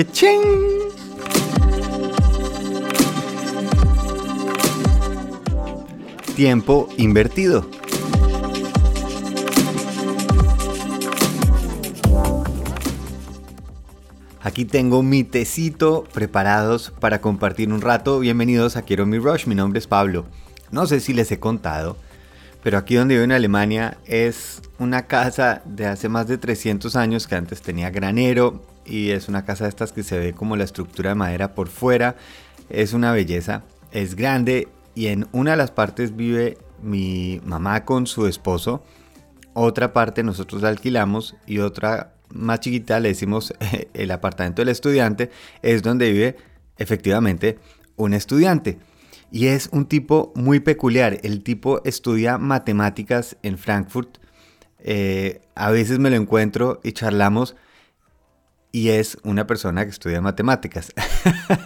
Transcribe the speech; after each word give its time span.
¡Quechín! 0.00 0.40
Tiempo 6.34 6.88
invertido. 6.96 7.68
Aquí 14.40 14.64
tengo 14.64 15.02
mi 15.02 15.22
tecito 15.22 16.04
preparados 16.14 16.94
para 16.98 17.20
compartir 17.20 17.70
un 17.70 17.82
rato. 17.82 18.20
Bienvenidos 18.20 18.76
a 18.76 18.82
Quiero 18.82 19.04
mi 19.04 19.18
Rush. 19.18 19.46
Mi 19.46 19.54
nombre 19.54 19.80
es 19.80 19.86
Pablo. 19.86 20.24
No 20.70 20.86
sé 20.86 21.00
si 21.00 21.12
les 21.12 21.30
he 21.30 21.38
contado, 21.38 21.98
pero 22.62 22.78
aquí 22.78 22.94
donde 22.94 23.14
vivo 23.14 23.24
en 23.24 23.32
Alemania 23.32 23.98
es 24.06 24.62
una 24.78 25.06
casa 25.06 25.62
de 25.64 25.86
hace 25.86 26.08
más 26.08 26.26
de 26.26 26.38
300 26.38 26.94
años 26.96 27.26
que 27.26 27.34
antes 27.34 27.62
tenía 27.62 27.90
granero 27.90 28.62
y 28.84 29.10
es 29.10 29.28
una 29.28 29.44
casa 29.44 29.64
de 29.64 29.70
estas 29.70 29.92
que 29.92 30.02
se 30.02 30.18
ve 30.18 30.32
como 30.32 30.56
la 30.56 30.64
estructura 30.64 31.10
de 31.10 31.16
madera 31.16 31.54
por 31.54 31.68
fuera. 31.68 32.16
Es 32.68 32.92
una 32.92 33.12
belleza, 33.12 33.62
es 33.92 34.14
grande 34.14 34.68
y 34.94 35.06
en 35.06 35.26
una 35.32 35.52
de 35.52 35.56
las 35.56 35.70
partes 35.70 36.16
vive 36.16 36.58
mi 36.82 37.40
mamá 37.44 37.84
con 37.84 38.06
su 38.06 38.26
esposo. 38.26 38.84
Otra 39.54 39.92
parte 39.92 40.22
nosotros 40.22 40.62
la 40.62 40.68
alquilamos 40.68 41.36
y 41.46 41.58
otra 41.58 42.14
más 42.28 42.60
chiquita 42.60 43.00
le 43.00 43.08
decimos 43.08 43.54
el 43.94 44.10
apartamento 44.10 44.62
del 44.62 44.68
estudiante 44.68 45.30
es 45.62 45.82
donde 45.82 46.12
vive 46.12 46.36
efectivamente 46.76 47.58
un 47.96 48.14
estudiante. 48.14 48.78
Y 49.30 49.46
es 49.46 49.68
un 49.72 49.86
tipo 49.86 50.32
muy 50.34 50.60
peculiar. 50.60 51.18
El 51.22 51.42
tipo 51.42 51.82
estudia 51.84 52.38
matemáticas 52.38 53.36
en 53.42 53.58
Frankfurt. 53.58 54.18
Eh, 54.78 55.40
a 55.54 55.70
veces 55.70 55.98
me 55.98 56.10
lo 56.10 56.16
encuentro 56.16 56.80
y 56.82 56.92
charlamos 56.92 57.54
y 58.72 58.90
es 58.90 59.18
una 59.24 59.46
persona 59.46 59.84
que 59.84 59.90
estudia 59.90 60.20
matemáticas. 60.20 60.92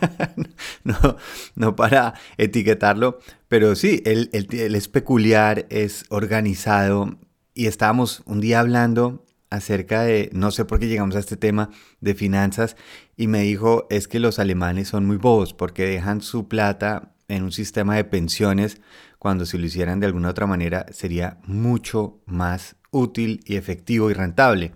no, 0.84 1.16
no 1.54 1.76
para 1.76 2.14
etiquetarlo, 2.38 3.18
pero 3.48 3.74
sí, 3.74 4.02
él, 4.04 4.30
es 4.32 4.88
peculiar, 4.88 5.66
es 5.68 6.04
organizado 6.08 7.18
y 7.52 7.66
estábamos 7.66 8.22
un 8.26 8.40
día 8.40 8.60
hablando 8.60 9.24
acerca 9.50 10.02
de, 10.02 10.30
no 10.32 10.50
sé 10.50 10.64
por 10.64 10.80
qué 10.80 10.88
llegamos 10.88 11.14
a 11.14 11.20
este 11.20 11.36
tema 11.36 11.70
de 12.00 12.14
finanzas 12.14 12.76
y 13.16 13.28
me 13.28 13.42
dijo, 13.42 13.86
es 13.90 14.08
que 14.08 14.18
los 14.18 14.38
alemanes 14.38 14.88
son 14.88 15.06
muy 15.06 15.16
bobos 15.16 15.54
porque 15.54 15.86
dejan 15.86 16.22
su 16.22 16.48
plata 16.48 17.13
en 17.28 17.42
un 17.42 17.52
sistema 17.52 17.96
de 17.96 18.04
pensiones 18.04 18.80
cuando 19.18 19.46
si 19.46 19.58
lo 19.58 19.66
hicieran 19.66 20.00
de 20.00 20.06
alguna 20.06 20.30
otra 20.30 20.46
manera 20.46 20.86
sería 20.92 21.38
mucho 21.46 22.20
más 22.26 22.76
útil 22.90 23.40
y 23.44 23.56
efectivo 23.56 24.10
y 24.10 24.14
rentable. 24.14 24.72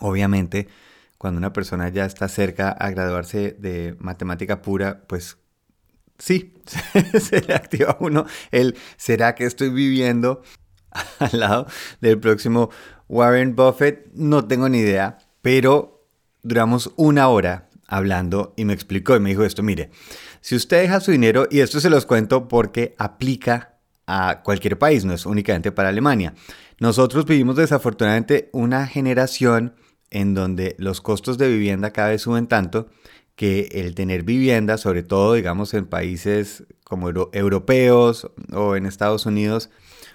Obviamente, 0.00 0.68
cuando 1.18 1.38
una 1.38 1.52
persona 1.52 1.88
ya 1.88 2.04
está 2.04 2.28
cerca 2.28 2.70
a 2.70 2.90
graduarse 2.90 3.56
de 3.58 3.96
matemática 3.98 4.60
pura, 4.60 5.04
pues 5.06 5.38
sí, 6.18 6.54
se 7.20 7.40
le 7.40 7.54
activa 7.54 7.96
uno 8.00 8.26
el 8.50 8.76
¿será 8.96 9.34
que 9.34 9.46
estoy 9.46 9.70
viviendo 9.70 10.42
al 11.18 11.40
lado 11.40 11.66
del 12.00 12.18
próximo 12.18 12.70
Warren 13.08 13.56
Buffett? 13.56 14.12
No 14.14 14.46
tengo 14.46 14.68
ni 14.68 14.78
idea, 14.78 15.18
pero 15.40 16.06
duramos 16.42 16.92
una 16.96 17.28
hora 17.28 17.68
hablando 17.86 18.54
y 18.56 18.64
me 18.64 18.72
explicó 18.72 19.16
y 19.16 19.20
me 19.20 19.30
dijo 19.30 19.44
esto, 19.44 19.62
mire, 19.62 19.90
si 20.44 20.56
usted 20.56 20.82
deja 20.82 21.00
su 21.00 21.10
dinero, 21.10 21.48
y 21.50 21.60
esto 21.60 21.80
se 21.80 21.88
los 21.88 22.04
cuento 22.04 22.48
porque 22.48 22.94
aplica 22.98 23.78
a 24.06 24.42
cualquier 24.44 24.78
país, 24.78 25.06
no 25.06 25.14
es 25.14 25.24
únicamente 25.24 25.72
para 25.72 25.88
Alemania. 25.88 26.34
Nosotros 26.78 27.24
vivimos 27.24 27.56
desafortunadamente 27.56 28.50
una 28.52 28.86
generación 28.86 29.74
en 30.10 30.34
donde 30.34 30.76
los 30.78 31.00
costos 31.00 31.38
de 31.38 31.48
vivienda 31.48 31.92
cada 31.92 32.10
vez 32.10 32.20
suben 32.20 32.46
tanto 32.46 32.88
que 33.36 33.70
el 33.72 33.94
tener 33.94 34.22
vivienda, 34.22 34.76
sobre 34.76 35.02
todo 35.02 35.32
digamos 35.32 35.72
en 35.72 35.86
países 35.86 36.64
como 36.84 37.08
europeos 37.32 38.30
o 38.52 38.76
en 38.76 38.84
Estados 38.84 39.24
Unidos 39.24 39.70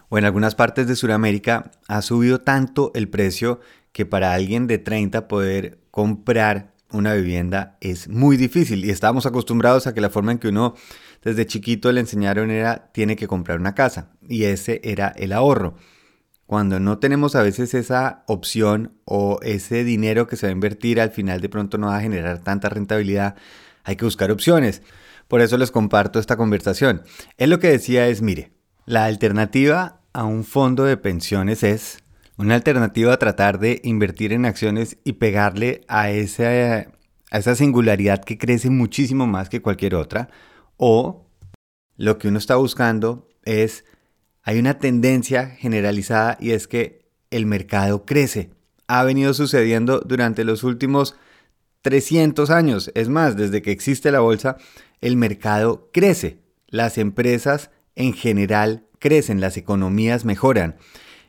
o 0.09 0.19
en 0.19 0.25
algunas 0.25 0.53
partes 0.53 0.85
de 0.85 0.95
Sudamérica, 0.95 1.71
ha 1.87 2.03
subido 2.03 2.39
tanto 2.39 2.91
el 2.93 3.09
precio 3.09 3.61
que 3.91 4.05
para 4.05 4.35
alguien 4.35 4.67
de 4.67 4.77
30 4.77 5.27
poder 5.27 5.79
comprar 5.89 6.75
una 6.91 7.13
vivienda 7.13 7.77
es 7.81 8.07
muy 8.07 8.37
difícil 8.37 8.85
y 8.85 8.89
estamos 8.89 9.25
acostumbrados 9.25 9.87
a 9.87 9.93
que 9.93 10.01
la 10.01 10.09
forma 10.09 10.31
en 10.31 10.39
que 10.39 10.47
uno 10.49 10.75
desde 11.23 11.45
chiquito 11.45 11.91
le 11.91 11.99
enseñaron 11.99 12.51
era 12.51 12.91
tiene 12.91 13.15
que 13.15 13.27
comprar 13.27 13.59
una 13.59 13.75
casa 13.75 14.11
y 14.27 14.45
ese 14.45 14.81
era 14.83 15.09
el 15.09 15.33
ahorro. 15.33 15.75
Cuando 16.45 16.79
no 16.79 16.97
tenemos 16.97 17.35
a 17.35 17.43
veces 17.43 17.75
esa 17.75 18.23
opción 18.27 18.93
o 19.05 19.39
ese 19.43 19.83
dinero 19.83 20.25
que 20.25 20.35
se 20.35 20.47
va 20.47 20.49
a 20.49 20.53
invertir 20.53 20.99
al 20.99 21.11
final 21.11 21.41
de 21.41 21.49
pronto 21.49 21.77
no 21.77 21.87
va 21.87 21.97
a 21.97 22.01
generar 22.01 22.39
tanta 22.39 22.69
rentabilidad, 22.69 23.35
hay 23.83 23.95
que 23.95 24.05
buscar 24.05 24.31
opciones. 24.31 24.81
Por 25.27 25.41
eso 25.41 25.57
les 25.59 25.69
comparto 25.69 26.17
esta 26.17 26.37
conversación. 26.37 27.03
Él 27.37 27.51
lo 27.51 27.59
que 27.59 27.69
decía 27.69 28.07
es, 28.07 28.23
mire, 28.23 28.51
la 28.85 29.05
alternativa 29.05 30.01
a 30.11 30.23
un 30.23 30.43
fondo 30.43 30.85
de 30.85 30.97
pensiones 30.97 31.61
es 31.61 31.99
una 32.39 32.55
alternativa 32.55 33.11
a 33.11 33.19
tratar 33.19 33.59
de 33.59 33.81
invertir 33.83 34.31
en 34.31 34.45
acciones 34.45 34.97
y 35.03 35.13
pegarle 35.13 35.81
a 35.89 36.09
esa, 36.09 36.47
a 37.31 37.37
esa 37.37 37.53
singularidad 37.53 38.23
que 38.23 38.37
crece 38.37 38.69
muchísimo 38.69 39.27
más 39.27 39.49
que 39.49 39.61
cualquier 39.61 39.93
otra. 39.93 40.29
O 40.77 41.27
lo 41.97 42.17
que 42.17 42.29
uno 42.29 42.37
está 42.37 42.55
buscando 42.55 43.27
es 43.43 43.83
hay 44.41 44.57
una 44.57 44.79
tendencia 44.79 45.47
generalizada 45.47 46.37
y 46.39 46.51
es 46.51 46.69
que 46.69 47.09
el 47.29 47.45
mercado 47.45 48.05
crece. 48.05 48.51
Ha 48.87 49.03
venido 49.03 49.33
sucediendo 49.33 49.99
durante 49.99 50.45
los 50.45 50.63
últimos 50.63 51.15
300 51.81 52.51
años. 52.51 52.89
Es 52.95 53.09
más, 53.09 53.35
desde 53.35 53.61
que 53.61 53.71
existe 53.71 54.13
la 54.13 54.21
bolsa, 54.21 54.55
el 55.01 55.17
mercado 55.17 55.89
crece. 55.91 56.39
Las 56.67 56.97
empresas 56.97 57.69
en 57.95 58.13
general 58.13 58.85
crecen, 58.97 59.41
las 59.41 59.57
economías 59.57 60.23
mejoran. 60.23 60.77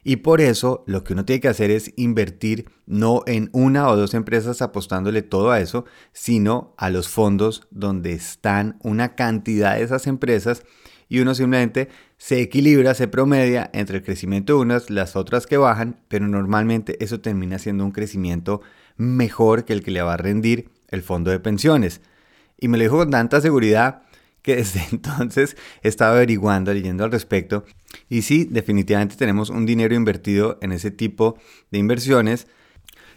Y 0.03 0.16
por 0.16 0.41
eso 0.41 0.83
lo 0.87 1.05
que 1.05 1.12
uno 1.12 1.25
tiene 1.25 1.41
que 1.41 1.49
hacer 1.49 1.71
es 1.71 1.93
invertir 1.97 2.71
no 2.87 3.22
en 3.27 3.50
una 3.53 3.88
o 3.88 3.97
dos 3.97 4.15
empresas 4.15 4.62
apostándole 4.62 5.22
todo 5.22 5.50
a 5.50 5.61
eso, 5.61 5.84
sino 6.12 6.75
a 6.78 6.91
los 6.91 7.09
fondos 7.09 7.66
donde 7.71 8.12
están 8.12 8.78
una 8.83 9.15
cantidad 9.15 9.77
de 9.77 9.83
esas 9.83 10.06
empresas 10.06 10.62
y 11.11 11.19
uno 11.19 11.34
simplemente 11.34 11.88
se 12.16 12.41
equilibra, 12.41 12.94
se 12.94 13.09
promedia 13.09 13.69
entre 13.75 13.99
el 13.99 14.05
crecimiento 14.05 14.55
de 14.55 14.61
unas, 14.61 14.91
las 14.91 15.16
otras 15.16 15.47
que 15.47 15.56
bajan, 15.56 16.00
pero 16.09 16.28
normalmente 16.28 16.97
eso 17.05 17.21
termina 17.21 17.59
siendo 17.59 17.84
un 17.84 17.91
crecimiento 17.91 18.62
mejor 18.97 19.65
que 19.65 19.72
el 19.72 19.82
que 19.82 19.91
le 19.91 20.03
va 20.03 20.15
a 20.15 20.19
rendir 20.19 20.71
el 20.88 21.03
fondo 21.03 21.31
de 21.32 21.41
pensiones. 21.41 22.00
Y 22.59 22.69
me 22.69 22.78
lo 22.78 22.84
dijo 22.84 22.99
con 22.99 23.11
tanta 23.11 23.41
seguridad 23.41 24.03
que 24.42 24.56
desde 24.56 24.86
entonces 24.92 25.56
he 25.82 25.88
estado 25.88 26.14
averiguando, 26.14 26.72
leyendo 26.72 27.04
al 27.04 27.12
respecto. 27.12 27.64
Y 28.08 28.22
sí, 28.22 28.46
definitivamente 28.50 29.16
tenemos 29.16 29.50
un 29.50 29.66
dinero 29.66 29.94
invertido 29.94 30.58
en 30.62 30.72
ese 30.72 30.90
tipo 30.90 31.38
de 31.70 31.78
inversiones. 31.78 32.46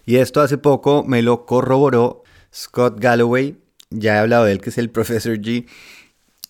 Y 0.06 0.18
esto 0.18 0.42
hace 0.42 0.58
poco 0.58 1.04
me 1.04 1.22
lo 1.22 1.46
corroboró 1.46 2.24
Scott 2.54 3.00
Galloway. 3.00 3.58
Ya 3.90 4.16
he 4.16 4.20
hablado 4.20 4.46
de 4.46 4.54
él, 4.54 4.62
que 4.62 4.70
es 4.70 4.78
el 4.78 4.90
Professor 4.90 5.38
G 5.38 5.66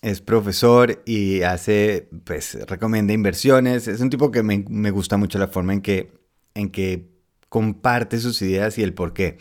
es 0.04 0.20
profesor 0.20 1.02
y 1.06 1.42
hace, 1.42 2.10
pues, 2.24 2.58
recomienda 2.68 3.14
inversiones. 3.14 3.88
Es 3.88 4.02
un 4.02 4.10
tipo 4.10 4.30
que 4.30 4.42
me, 4.42 4.62
me, 4.68 4.90
gusta 4.90 5.16
mucho 5.16 5.38
la 5.38 5.48
forma 5.48 5.72
en 5.72 5.80
que, 5.80 6.12
en 6.52 6.68
que 6.68 7.08
comparte 7.48 8.20
sus 8.20 8.42
ideas 8.42 8.76
y 8.76 8.82
el 8.82 8.92
por 8.92 9.14
qué. 9.14 9.38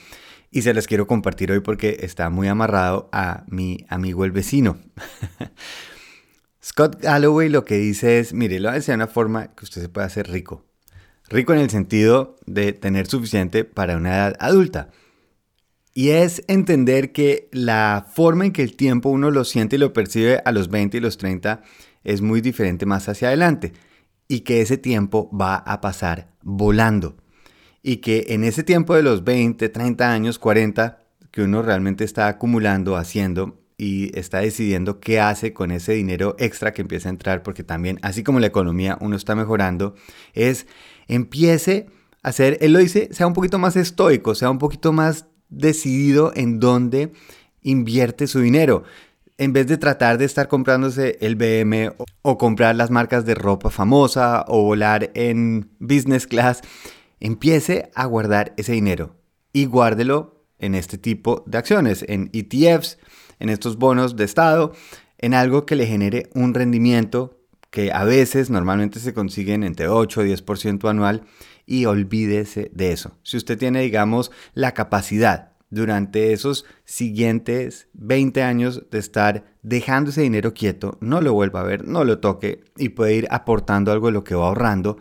Y 0.56 0.62
se 0.62 0.76
las 0.76 0.86
quiero 0.86 1.08
compartir 1.08 1.52
hoy 1.52 1.62
porque 1.62 1.98
está 2.02 2.30
muy 2.30 2.48
amarrado 2.48 3.10
a 3.12 3.44
mi 3.48 3.88
amigo 3.90 4.24
el 4.24 4.32
vecino. 4.32 4.78
Scott 6.64 7.02
Galloway 7.02 7.50
lo 7.50 7.66
que 7.66 7.80
dice 7.80 8.20
es, 8.20 8.36
mire, 8.36 8.60
lo 8.60 8.70
hace 8.70 8.92
de 8.92 8.98
una 8.98 9.08
forma 9.08 9.48
que 9.56 9.66
usted 9.66 9.82
se 9.82 9.90
pueda 9.90 10.06
hacer 10.06 10.30
rico. 10.30 10.64
Rico 11.28 11.54
en 11.54 11.60
el 11.60 11.72
sentido 11.72 12.36
de 12.46 12.72
tener 12.72 13.08
suficiente 13.08 13.66
para 13.66 13.98
una 13.98 14.14
edad 14.16 14.36
adulta. 14.40 14.92
Y 15.96 16.10
es 16.10 16.44
entender 16.48 17.14
que 17.14 17.50
la 17.52 18.06
forma 18.14 18.46
en 18.46 18.52
que 18.52 18.62
el 18.62 18.76
tiempo 18.76 19.10
uno 19.10 19.32
lo 19.32 19.46
siente 19.46 19.78
y 19.78 19.80
lo 19.80 19.92
percibe 19.92 20.40
a 20.46 20.52
los 20.52 20.70
20 20.70 20.98
y 20.98 21.02
los 21.02 21.18
30 21.18 21.64
es 22.04 22.22
muy 22.22 22.42
diferente 22.42 22.86
más 22.86 23.10
hacia 23.10 23.30
adelante. 23.30 23.74
Y 24.28 24.42
que 24.42 24.62
ese 24.62 24.78
tiempo 24.78 25.36
va 25.36 25.56
a 25.56 25.82
pasar 25.82 26.30
volando. 26.44 27.23
Y 27.84 27.98
que 27.98 28.26
en 28.30 28.44
ese 28.44 28.64
tiempo 28.64 28.96
de 28.96 29.04
los 29.04 29.24
20, 29.24 29.70
30 29.70 30.12
años, 30.12 30.40
40, 30.40 31.04
que 31.30 31.44
uno 31.44 31.62
realmente 31.62 32.04
está 32.04 32.28
acumulando, 32.28 32.96
haciendo 32.96 33.60
y 33.78 34.18
está 34.18 34.40
decidiendo 34.40 35.00
qué 35.00 35.20
hace 35.20 35.54
con 35.54 35.72
ese 35.72 35.94
dinero 35.94 36.36
extra 36.40 36.74
que 36.74 36.82
empieza 36.82 37.10
a 37.10 37.12
entrar, 37.12 37.44
porque 37.44 37.64
también, 37.64 38.00
así 38.02 38.24
como 38.24 38.40
la 38.40 38.48
economía, 38.48 38.98
uno 39.02 39.16
está 39.16 39.36
mejorando, 39.36 39.96
es 40.34 40.68
empiece 41.08 41.88
a 42.22 42.30
hacer, 42.30 42.58
él 42.62 42.72
lo 42.72 42.80
dice, 42.80 43.10
sea 43.12 43.28
un 43.28 43.34
poquito 43.34 43.60
más 43.60 43.76
estoico, 43.76 44.36
sea 44.36 44.50
un 44.50 44.60
poquito 44.60 44.94
más 44.94 45.26
decidido 45.50 46.32
en 46.36 46.60
dónde 46.60 47.12
invierte 47.62 48.28
su 48.28 48.40
dinero. 48.40 48.84
En 49.38 49.52
vez 49.52 49.68
de 49.68 49.78
tratar 49.78 50.18
de 50.18 50.26
estar 50.26 50.48
comprándose 50.48 51.18
el 51.20 51.36
BM 51.36 51.92
o, 52.22 52.38
comprar 52.38 52.76
las 52.76 52.92
marcas 52.92 53.26
de 53.26 53.34
ropa 53.36 53.72
famosa 53.72 54.46
o 54.48 54.64
volar 54.64 55.10
en 55.16 55.72
business 55.80 56.28
class, 56.28 56.62
empiece 57.24 57.90
a 57.96 58.06
guardar 58.06 58.54
ese 58.58 58.74
dinero 58.74 59.16
y 59.54 59.66
guárdelo 59.66 60.46
en 60.60 60.76
este 60.76 60.98
tipo 60.98 61.44
de 61.48 61.58
acciones, 61.58 62.06
en 62.08 62.30
ETFs, 62.34 63.00
en 63.40 63.50
estos 63.50 63.78
bonos 63.78 64.16
de 64.16 64.26
estado, 64.26 64.74
en 65.18 65.34
algo 65.34 65.66
que 65.66 65.76
le 65.76 65.88
genere 65.88 66.30
un 66.36 66.54
rendimiento 66.54 67.40
que 67.70 67.92
a 67.92 68.04
veces 68.04 68.50
normalmente 68.50 69.00
se 69.00 69.14
consiguen 69.14 69.64
entre 69.64 69.88
8 69.88 70.26
y 70.26 70.32
10% 70.32 70.90
anual 70.90 71.24
y 71.66 71.86
olvídese 71.86 72.70
de 72.74 72.92
eso. 72.92 73.18
Si 73.24 73.38
usted 73.38 73.58
tiene, 73.58 73.82
digamos, 73.82 74.30
la 74.54 74.74
capacidad 74.74 75.54
durante 75.70 76.34
esos 76.34 76.66
siguientes 76.84 77.88
20 77.94 78.44
años 78.44 78.84
de 78.92 79.00
estar 79.00 79.46
dejando 79.64 80.12
ese 80.12 80.22
dinero 80.22 80.54
quieto, 80.54 80.98
no 81.00 81.22
lo 81.22 81.34
vuelva 81.34 81.62
a 81.62 81.64
ver, 81.64 81.88
no 81.88 82.04
lo 82.04 82.20
toque 82.20 82.66
y 82.78 82.90
puede 82.90 83.16
ir 83.16 83.28
aportando 83.32 83.92
algo 83.92 84.08
de 84.08 84.14
lo 84.14 84.24
que 84.24 84.36
va 84.36 84.48
ahorrando, 84.48 84.98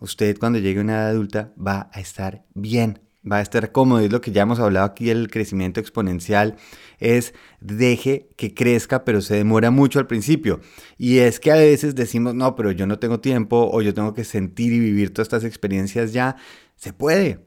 usted 0.00 0.38
cuando 0.38 0.58
llegue 0.58 0.80
a 0.80 0.82
una 0.82 0.94
edad 0.94 1.08
adulta 1.08 1.52
va 1.58 1.90
a 1.92 2.00
estar 2.00 2.44
bien 2.54 3.00
va 3.30 3.38
a 3.38 3.42
estar 3.42 3.72
cómodo. 3.72 4.00
Es 4.00 4.12
lo 4.12 4.20
que 4.20 4.32
ya 4.32 4.42
hemos 4.42 4.58
hablado 4.58 4.86
aquí, 4.86 5.10
el 5.10 5.30
crecimiento 5.30 5.80
exponencial 5.80 6.56
es 6.98 7.34
deje 7.60 8.28
que 8.36 8.54
crezca, 8.54 9.04
pero 9.04 9.20
se 9.20 9.36
demora 9.36 9.70
mucho 9.70 9.98
al 9.98 10.06
principio. 10.06 10.60
Y 10.96 11.18
es 11.18 11.40
que 11.40 11.52
a 11.52 11.56
veces 11.56 11.94
decimos, 11.94 12.34
no, 12.34 12.56
pero 12.56 12.72
yo 12.72 12.86
no 12.86 12.98
tengo 12.98 13.20
tiempo 13.20 13.68
o 13.72 13.82
yo 13.82 13.94
tengo 13.94 14.14
que 14.14 14.24
sentir 14.24 14.72
y 14.72 14.80
vivir 14.80 15.12
todas 15.12 15.26
estas 15.26 15.44
experiencias 15.44 16.12
ya. 16.12 16.36
Se 16.76 16.92
puede, 16.92 17.40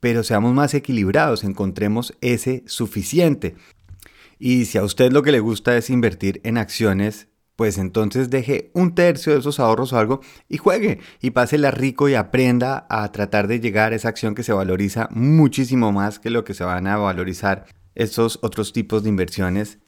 pero 0.00 0.22
seamos 0.22 0.54
más 0.54 0.74
equilibrados, 0.74 1.44
encontremos 1.44 2.14
ese 2.20 2.62
suficiente. 2.66 3.54
Y 4.38 4.66
si 4.66 4.78
a 4.78 4.84
usted 4.84 5.12
lo 5.12 5.22
que 5.22 5.32
le 5.32 5.40
gusta 5.40 5.76
es 5.76 5.90
invertir 5.90 6.40
en 6.44 6.58
acciones, 6.58 7.28
pues 7.56 7.78
entonces 7.78 8.30
deje 8.30 8.70
un 8.74 8.94
tercio 8.94 9.32
de 9.32 9.38
esos 9.38 9.60
ahorros 9.60 9.92
o 9.92 9.98
algo 9.98 10.20
y 10.48 10.56
juegue 10.56 10.98
y 11.20 11.30
pásela 11.30 11.70
rico 11.70 12.08
y 12.08 12.14
aprenda 12.14 12.86
a 12.88 13.10
tratar 13.12 13.46
de 13.46 13.60
llegar 13.60 13.92
a 13.92 13.96
esa 13.96 14.08
acción 14.08 14.34
que 14.34 14.42
se 14.42 14.52
valoriza 14.52 15.08
muchísimo 15.12 15.92
más 15.92 16.18
que 16.18 16.30
lo 16.30 16.44
que 16.44 16.54
se 16.54 16.64
van 16.64 16.86
a 16.86 16.96
valorizar 16.96 17.66
esos 17.94 18.38
otros 18.42 18.72
tipos 18.72 19.02
de 19.02 19.08
inversiones. 19.08 19.78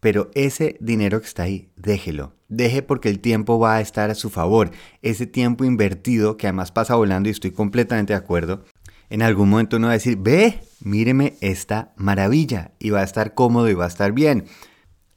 Pero 0.00 0.30
ese 0.34 0.76
dinero 0.80 1.20
que 1.20 1.26
está 1.26 1.42
ahí, 1.42 1.70
déjelo. 1.74 2.32
Deje 2.48 2.82
porque 2.82 3.08
el 3.08 3.18
tiempo 3.18 3.58
va 3.58 3.76
a 3.76 3.80
estar 3.80 4.10
a 4.10 4.14
su 4.14 4.30
favor. 4.30 4.70
Ese 5.02 5.26
tiempo 5.26 5.64
invertido, 5.64 6.36
que 6.36 6.46
además 6.46 6.70
pasa 6.70 6.94
volando 6.94 7.28
y 7.28 7.32
estoy 7.32 7.50
completamente 7.50 8.12
de 8.12 8.18
acuerdo, 8.18 8.64
en 9.10 9.22
algún 9.22 9.48
momento 9.48 9.76
uno 9.78 9.88
va 9.88 9.94
a 9.94 9.96
decir, 9.96 10.16
ve, 10.16 10.60
míreme 10.80 11.34
esta 11.40 11.94
maravilla 11.96 12.72
y 12.78 12.90
va 12.90 13.00
a 13.00 13.04
estar 13.04 13.34
cómodo 13.34 13.68
y 13.68 13.74
va 13.74 13.86
a 13.86 13.88
estar 13.88 14.12
bien 14.12 14.44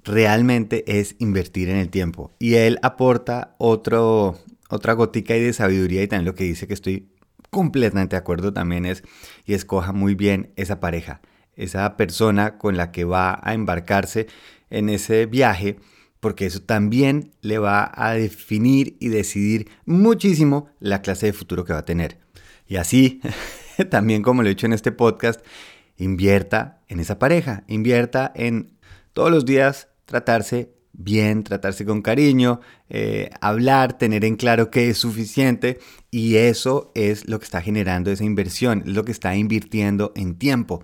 realmente 0.04 1.00
es 1.00 1.16
invertir 1.20 1.70
en 1.70 1.78
el 1.78 1.90
tiempo. 1.90 2.32
Y 2.40 2.56
él 2.56 2.80
aporta 2.82 3.56
otro, 3.58 4.40
otra 4.70 4.94
gotica 4.94 5.36
y 5.36 5.42
de 5.42 5.54
sabiduría 5.54 6.04
y 6.04 6.08
también 6.08 6.26
lo 6.26 6.36
que 6.36 6.44
dice 6.44 6.68
que 6.68 6.74
estoy 6.74 7.10
completamente 7.50 8.16
de 8.16 8.20
acuerdo 8.20 8.54
también 8.54 8.86
es 8.86 9.04
y 9.46 9.54
escoja 9.54 9.92
muy 9.92 10.16
bien 10.16 10.52
esa 10.56 10.80
pareja, 10.80 11.22
esa 11.56 11.98
persona 11.98 12.58
con 12.58 12.78
la 12.78 12.92
que 12.92 13.04
va 13.04 13.40
a 13.44 13.54
embarcarse 13.54 14.28
en 14.70 14.90
ese 14.90 15.26
viaje, 15.26 15.78
porque 16.20 16.46
eso 16.46 16.62
también 16.62 17.32
le 17.42 17.60
va 17.60 17.92
a 17.94 18.14
definir 18.14 18.96
y 19.00 19.10
decidir 19.10 19.70
muchísimo 19.86 20.70
la 20.80 21.02
clase 21.02 21.28
de 21.28 21.34
futuro 21.34 21.66
que 21.66 21.74
va 21.74 21.80
a 21.80 21.86
tener. 21.86 22.20
Y 22.68 22.78
así, 22.78 23.22
también 23.90 24.24
como 24.24 24.42
lo 24.42 24.48
he 24.48 24.52
dicho 24.52 24.66
en 24.66 24.74
este 24.74 24.94
podcast, 24.94 25.42
invierta 25.98 26.82
en 26.88 27.02
esa 27.02 27.20
pareja, 27.20 27.64
invierta 27.68 28.32
en 28.34 28.72
todos 29.14 29.30
los 29.30 29.46
días 29.46 29.90
tratarse 30.12 30.74
bien, 30.92 31.44
tratarse 31.44 31.86
con 31.86 32.02
cariño, 32.02 32.60
eh, 32.90 33.30
hablar, 33.40 33.98
tener 33.98 34.26
en 34.26 34.36
claro 34.36 34.70
que 34.70 34.90
es 34.90 34.98
suficiente 34.98 35.80
y 36.12 36.36
eso 36.36 36.92
es 36.96 37.30
lo 37.30 37.40
que 37.40 37.46
está 37.46 37.62
generando 37.62 38.12
esa 38.12 38.26
inversión, 38.26 38.84
lo 38.86 39.06
que 39.06 39.14
está 39.14 39.36
invirtiendo 39.38 40.12
en 40.16 40.36
tiempo. 40.36 40.84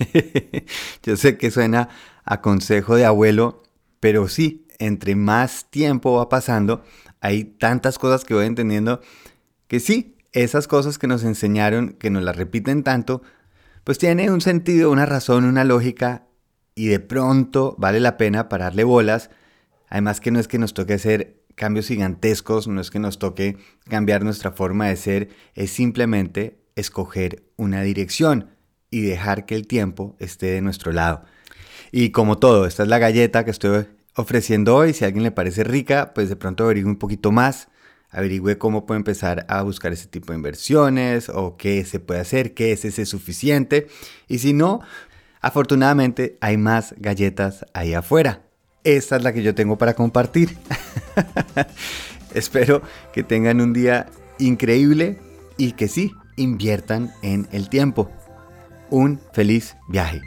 Yo 1.02 1.16
sé 1.18 1.36
que 1.36 1.50
suena 1.50 1.90
a 2.24 2.40
consejo 2.40 2.96
de 2.96 3.04
abuelo, 3.04 3.62
pero 4.00 4.28
sí, 4.28 4.66
entre 4.78 5.14
más 5.14 5.70
tiempo 5.70 6.16
va 6.16 6.30
pasando, 6.30 6.82
hay 7.20 7.44
tantas 7.44 7.98
cosas 7.98 8.24
que 8.24 8.32
voy 8.32 8.46
entendiendo 8.46 9.02
que 9.68 9.78
sí, 9.78 10.16
esas 10.32 10.66
cosas 10.66 10.98
que 10.98 11.06
nos 11.06 11.22
enseñaron, 11.22 11.96
que 11.98 12.08
nos 12.08 12.22
las 12.22 12.36
repiten 12.36 12.82
tanto, 12.82 13.22
pues 13.84 13.98
tiene 13.98 14.30
un 14.30 14.40
sentido, 14.40 14.90
una 14.90 15.04
razón, 15.04 15.44
una 15.44 15.64
lógica 15.64 16.24
y 16.74 16.86
de 16.86 17.00
pronto 17.00 17.74
vale 17.78 18.00
la 18.00 18.16
pena 18.16 18.48
pararle 18.48 18.84
bolas. 18.84 19.30
Además 19.88 20.20
que 20.20 20.30
no 20.30 20.40
es 20.40 20.48
que 20.48 20.58
nos 20.58 20.74
toque 20.74 20.94
hacer 20.94 21.42
cambios 21.54 21.86
gigantescos, 21.86 22.66
no 22.66 22.80
es 22.80 22.90
que 22.90 22.98
nos 22.98 23.18
toque 23.18 23.56
cambiar 23.88 24.24
nuestra 24.24 24.50
forma 24.50 24.88
de 24.88 24.96
ser, 24.96 25.28
es 25.54 25.70
simplemente 25.70 26.58
escoger 26.74 27.44
una 27.56 27.82
dirección 27.82 28.50
y 28.90 29.02
dejar 29.02 29.46
que 29.46 29.54
el 29.54 29.66
tiempo 29.66 30.16
esté 30.18 30.46
de 30.46 30.60
nuestro 30.60 30.92
lado. 30.92 31.24
Y 31.92 32.10
como 32.10 32.38
todo, 32.38 32.66
esta 32.66 32.82
es 32.82 32.88
la 32.88 32.98
galleta 32.98 33.44
que 33.44 33.52
estoy 33.52 33.86
ofreciendo 34.16 34.74
hoy. 34.74 34.92
Si 34.92 35.04
a 35.04 35.06
alguien 35.06 35.22
le 35.22 35.30
parece 35.30 35.64
rica, 35.64 36.12
pues 36.14 36.28
de 36.28 36.36
pronto 36.36 36.64
averigüe 36.64 36.90
un 36.90 36.98
poquito 36.98 37.30
más, 37.30 37.68
averigüe 38.10 38.58
cómo 38.58 38.86
puede 38.86 38.98
empezar 38.98 39.46
a 39.48 39.62
buscar 39.62 39.92
ese 39.92 40.08
tipo 40.08 40.32
de 40.32 40.38
inversiones 40.38 41.28
o 41.28 41.56
qué 41.56 41.84
se 41.84 42.00
puede 42.00 42.20
hacer, 42.20 42.54
qué 42.54 42.72
es 42.72 42.84
ese 42.84 43.06
suficiente. 43.06 43.86
Y 44.28 44.38
si 44.38 44.52
no, 44.52 44.80
Afortunadamente 45.44 46.38
hay 46.40 46.56
más 46.56 46.94
galletas 46.96 47.66
ahí 47.74 47.92
afuera. 47.92 48.44
Esta 48.82 49.16
es 49.16 49.22
la 49.22 49.34
que 49.34 49.42
yo 49.42 49.54
tengo 49.54 49.76
para 49.76 49.92
compartir. 49.92 50.56
Espero 52.34 52.80
que 53.12 53.24
tengan 53.24 53.60
un 53.60 53.74
día 53.74 54.06
increíble 54.38 55.18
y 55.58 55.72
que 55.72 55.88
sí, 55.88 56.12
inviertan 56.36 57.12
en 57.20 57.46
el 57.52 57.68
tiempo. 57.68 58.10
Un 58.88 59.20
feliz 59.34 59.76
viaje. 59.90 60.22